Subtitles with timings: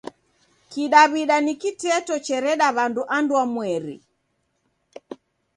[0.71, 3.95] Kidaw'ida ni kiteto chereda w'andu andwamweri.